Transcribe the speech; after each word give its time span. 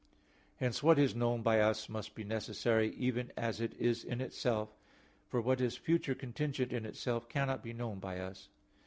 Hence 0.55 0.81
what 0.81 0.97
is 0.97 1.13
known 1.13 1.43
by 1.43 1.59
us 1.59 1.87
must 1.87 2.15
be 2.15 2.23
necessary, 2.23 2.89
even 2.95 3.31
as 3.37 3.61
it 3.61 3.75
is 3.75 4.03
in 4.03 4.19
itself; 4.19 4.75
for 5.27 5.39
what 5.41 5.61
is 5.61 5.77
future 5.77 6.15
contingent 6.15 6.73
in 6.73 6.87
itself, 6.87 7.29
cannot 7.29 7.61
be 7.61 7.71
known 7.71 7.99
by 7.99 8.17
us. 8.19 8.49